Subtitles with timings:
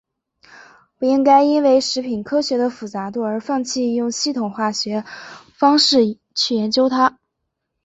[0.97, 4.71] 不应该因为食品科学的复杂度而放弃用系统化
[5.55, 7.19] 方式去研究它。